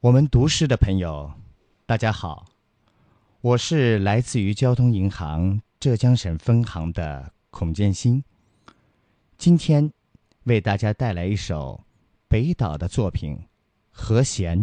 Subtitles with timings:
[0.00, 1.32] 我们读诗的朋友，
[1.86, 2.44] 大家好，
[3.40, 8.22] 我是来自于交通银行浙江省分行的孔建新。
[9.38, 9.90] 今天
[10.44, 11.82] 为大家带来一首
[12.28, 13.36] 北岛的作品
[13.90, 14.58] 《和弦》。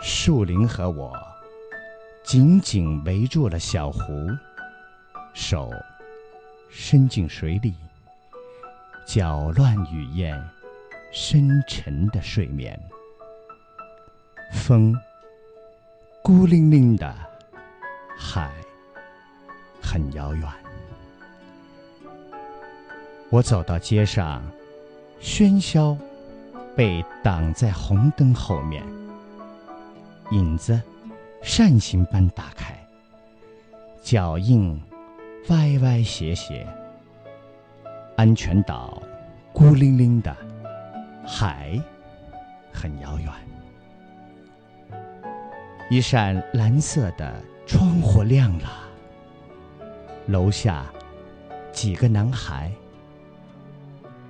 [0.00, 1.12] 树林和我
[2.22, 4.00] 紧紧围住了小湖。
[5.34, 5.70] 手
[6.68, 7.74] 伸进水里，
[9.06, 10.42] 搅乱雨燕
[11.12, 12.78] 深沉的睡眠。
[14.52, 14.94] 风
[16.22, 17.14] 孤零零的，
[18.16, 18.50] 海
[19.82, 20.48] 很遥远。
[23.30, 24.42] 我走到街上，
[25.20, 25.96] 喧嚣
[26.76, 28.84] 被挡在红灯后面，
[30.30, 30.80] 影子
[31.42, 32.78] 扇形般打开，
[34.02, 34.80] 脚印。
[35.48, 36.64] 歪歪斜斜，
[38.16, 39.02] 安全岛
[39.52, 40.34] 孤零零的，
[41.26, 41.76] 海
[42.72, 43.28] 很遥远。
[45.90, 47.34] 一扇蓝色的
[47.66, 48.68] 窗户亮了，
[50.26, 50.86] 楼下
[51.72, 52.70] 几个男孩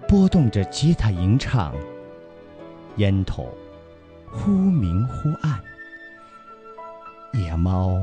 [0.09, 1.75] 拨动着吉他吟唱，
[2.97, 3.47] 烟筒
[4.31, 5.61] 忽明忽暗，
[7.35, 8.03] 野猫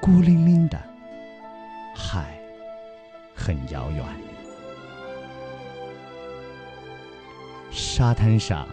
[0.00, 0.78] 孤零零的。
[2.00, 2.40] 海
[3.34, 4.06] 很遥远，
[7.72, 8.68] 沙滩上，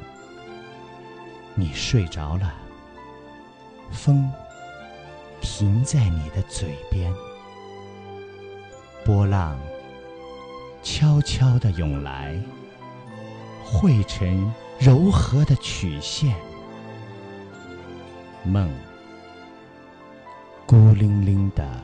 [1.56, 2.54] 你睡着了，
[3.92, 4.32] 风
[5.42, 7.12] 停在你的嘴边，
[9.04, 9.60] 波浪
[10.84, 12.40] 悄悄地涌来，
[13.66, 16.36] 汇成柔和的曲线，
[18.44, 18.72] 梦
[20.68, 21.75] 孤零零的。